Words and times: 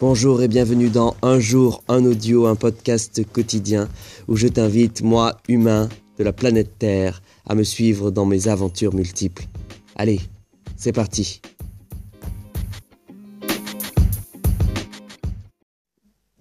Bonjour 0.00 0.42
et 0.42 0.46
bienvenue 0.46 0.90
dans 0.90 1.16
Un 1.22 1.40
jour, 1.40 1.82
un 1.88 2.04
audio, 2.04 2.46
un 2.46 2.54
podcast 2.54 3.20
quotidien 3.32 3.88
où 4.28 4.36
je 4.36 4.46
t'invite, 4.46 5.02
moi, 5.02 5.40
humain 5.48 5.88
de 6.18 6.22
la 6.22 6.32
planète 6.32 6.78
Terre, 6.78 7.20
à 7.48 7.56
me 7.56 7.64
suivre 7.64 8.12
dans 8.12 8.24
mes 8.24 8.46
aventures 8.46 8.94
multiples. 8.94 9.46
Allez, 9.96 10.20
c'est 10.76 10.92
parti. 10.92 11.42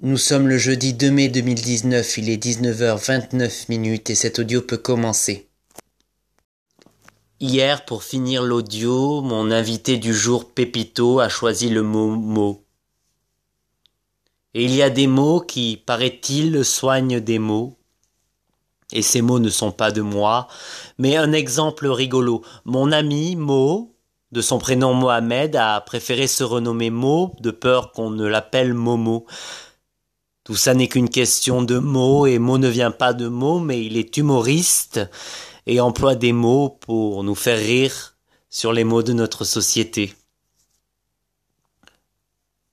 Nous 0.04 0.18
sommes 0.18 0.48
le 0.48 0.60
jeudi 0.60 0.94
2 0.94 1.10
mai 1.10 1.28
2019, 1.28 2.16
il 2.20 2.30
est 2.30 2.44
19h29 2.44 3.66
minutes 3.70 4.12
et 4.12 4.16
cet 4.16 4.38
audio 4.38 4.62
peut 4.62 4.78
commencer. 4.78 5.48
Hier, 7.40 7.86
pour 7.86 8.04
finir 8.04 8.44
l'audio, 8.44 9.22
mon 9.22 9.50
invité 9.50 9.98
du 9.98 10.14
jour 10.14 10.48
Pépito 10.52 11.20
a 11.20 11.28
choisi 11.28 11.72
le 11.72 11.82
mot 11.82 12.12
mot. 12.12 12.67
Et 14.54 14.64
il 14.64 14.74
y 14.74 14.82
a 14.82 14.90
des 14.90 15.08
mots 15.08 15.42
qui, 15.42 15.82
paraît-il, 15.86 16.64
soignent 16.64 17.20
des 17.20 17.40
mots. 17.40 17.78
Et 18.94 19.02
ces 19.02 19.22
mots 19.22 19.40
ne 19.40 19.50
sont 19.50 19.72
pas 19.72 19.92
de 19.92 20.02
moi, 20.02 20.48
mais 20.98 21.18
un 21.18 21.34
exemple 21.34 21.88
rigolo. 21.88 22.42
Mon 22.64 22.92
ami 22.92 23.36
Mo, 23.36 23.94
de 24.32 24.42
son 24.42 24.60
prénom 24.60 24.94
Mohamed, 24.94 25.56
a 25.58 25.82
préféré 25.82 26.28
se 26.28 26.44
renommer 26.44 26.90
Mo 26.90 27.36
de 27.42 27.52
peur 27.52 27.92
qu'on 27.92 28.10
ne 28.10 28.26
l'appelle 28.26 28.74
Momo. 28.74 29.26
Tout 30.46 30.56
ça 30.56 30.74
n'est 30.74 30.88
qu'une 30.88 31.10
question 31.10 31.62
de 31.62 31.78
mots, 31.78 32.26
et 32.26 32.40
Mo 32.40 32.58
ne 32.58 32.70
vient 32.70 32.92
pas 32.92 33.14
de 33.14 33.28
mots, 33.28 33.60
mais 33.60 33.84
il 33.84 33.98
est 33.98 34.16
humoriste 34.16 35.02
et 35.66 35.82
emploie 35.82 36.16
des 36.16 36.32
mots 36.32 36.70
pour 36.70 37.26
nous 37.26 37.36
faire 37.36 37.60
rire 37.60 38.16
sur 38.50 38.72
les 38.72 38.86
mots 38.86 39.04
de 39.04 39.12
notre 39.12 39.44
société. 39.44 40.14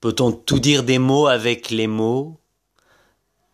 Peut-on 0.04 0.32
tout 0.32 0.58
dire 0.58 0.82
des 0.82 0.98
mots 0.98 1.28
avec 1.28 1.70
les 1.70 1.86
mots? 1.86 2.38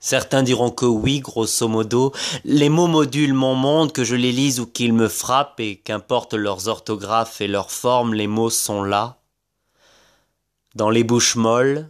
Certains 0.01 0.43
diront 0.43 0.73
que 0.73 0.85
oui, 0.85 1.21
grosso 1.21 1.69
modo. 1.69 2.13
Les 2.43 2.69
mots 2.69 2.89
modulent 2.89 3.35
mon 3.35 3.55
monde, 3.55 3.93
que 3.93 4.03
je 4.03 4.17
les 4.17 4.33
lise 4.33 4.59
ou 4.59 4.67
qu'ils 4.67 4.93
me 4.93 5.07
frappent, 5.07 5.61
et 5.61 5.77
qu'importe 5.77 6.35
leurs 6.35 6.67
orthographes 6.67 7.41
et 7.41 7.47
leurs 7.47 7.71
formes, 7.71 8.15
les 8.15 8.27
mots 8.27 8.51
sont 8.51 8.83
là. 8.83 9.21
Dans 10.75 10.91
les 10.91 11.05
bouches 11.05 11.37
molles, 11.37 11.89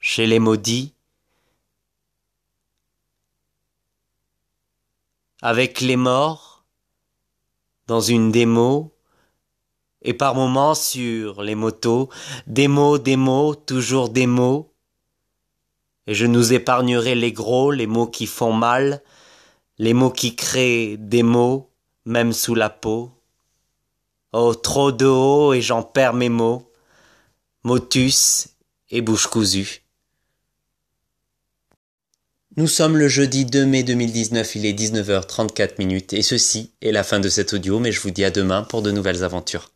chez 0.00 0.26
les 0.26 0.40
maudits, 0.40 0.92
avec 5.40 5.80
les 5.80 5.94
morts, 5.94 6.64
dans 7.86 8.00
une 8.00 8.32
démo, 8.32 8.92
et 10.02 10.14
par 10.14 10.34
moments 10.34 10.74
sur 10.74 11.42
les 11.42 11.54
motos, 11.54 12.08
des 12.46 12.68
mots, 12.68 12.98
des 12.98 13.16
mots, 13.16 13.54
toujours 13.54 14.08
des 14.08 14.26
mots. 14.26 14.72
Et 16.06 16.14
je 16.14 16.26
nous 16.26 16.52
épargnerai 16.52 17.14
les 17.14 17.32
gros, 17.32 17.70
les 17.70 17.86
mots 17.86 18.06
qui 18.06 18.26
font 18.26 18.52
mal, 18.52 19.02
les 19.78 19.94
mots 19.94 20.10
qui 20.10 20.36
créent 20.36 20.96
des 20.96 21.22
mots, 21.22 21.70
même 22.04 22.32
sous 22.32 22.54
la 22.54 22.70
peau. 22.70 23.10
Oh, 24.32 24.54
trop 24.54 24.92
de 24.92 25.06
haut 25.06 25.52
et 25.52 25.60
j'en 25.60 25.82
perds 25.82 26.14
mes 26.14 26.28
mots, 26.28 26.70
motus 27.64 28.48
et 28.90 29.00
bouche 29.00 29.26
cousue. 29.26 29.82
Nous 32.56 32.66
sommes 32.66 32.96
le 32.96 33.08
jeudi 33.08 33.44
2 33.44 33.66
mai 33.66 33.84
2019, 33.84 34.56
il 34.56 34.66
est 34.66 34.72
19h34 34.72 35.74
minutes 35.78 36.12
et 36.12 36.22
ceci 36.22 36.72
est 36.82 36.90
la 36.90 37.04
fin 37.04 37.20
de 37.20 37.28
cet 37.28 37.52
audio, 37.52 37.78
mais 37.78 37.92
je 37.92 38.00
vous 38.00 38.10
dis 38.10 38.24
à 38.24 38.30
demain 38.30 38.62
pour 38.62 38.82
de 38.82 38.90
nouvelles 38.90 39.22
aventures. 39.22 39.70